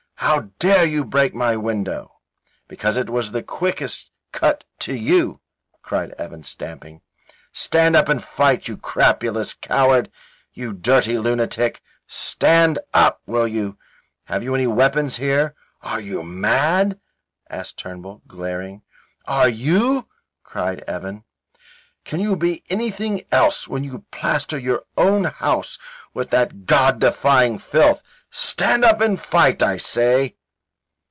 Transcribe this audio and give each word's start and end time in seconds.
"How 0.21 0.51
dare 0.59 0.85
you 0.85 1.03
break 1.03 1.33
my 1.33 1.57
window?" 1.57 2.19
"Because 2.67 2.95
it 2.95 3.09
was 3.09 3.31
the 3.31 3.41
quickest 3.41 4.11
cut 4.31 4.63
to 4.81 4.93
you," 4.93 5.41
cried 5.81 6.11
Evan, 6.11 6.43
stamping. 6.43 7.01
"Stand 7.51 7.95
up 7.95 8.07
and 8.07 8.23
fight, 8.23 8.67
you 8.67 8.77
crapulous 8.77 9.55
coward. 9.55 10.11
You 10.53 10.73
dirty 10.73 11.17
lunatic, 11.17 11.81
stand 12.05 12.77
up, 12.93 13.23
will 13.25 13.47
you? 13.47 13.79
Have 14.25 14.43
you 14.43 14.53
any 14.53 14.67
weapons 14.67 15.17
here?" 15.17 15.55
"Are 15.81 15.99
you 15.99 16.21
mad?" 16.21 16.99
asked 17.49 17.77
Turnbull, 17.79 18.21
glaring. 18.27 18.83
"Are 19.25 19.49
you?" 19.49 20.07
cried 20.43 20.81
Evan. 20.87 21.23
"Can 22.05 22.19
you 22.19 22.35
be 22.35 22.63
anything 22.69 23.23
else 23.31 23.67
when 23.67 23.83
you 23.83 24.05
plaster 24.11 24.57
your 24.57 24.83
own 24.97 25.23
house 25.25 25.77
with 26.13 26.29
that 26.29 26.65
God 26.65 26.99
defying 26.99 27.57
filth? 27.59 28.01
Stand 28.33 28.83
up 28.83 29.01
and 29.01 29.19
fight, 29.21 29.61
I 29.61 29.77
say." 29.77 30.37